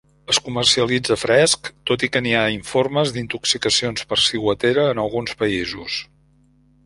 [0.33, 5.99] Es comercialitza fresc, tot i que n'hi ha informes d'intoxicacions per ciguatera en alguns països.